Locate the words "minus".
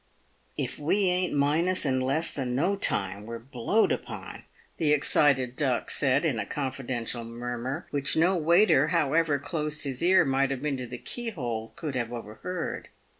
1.37-1.85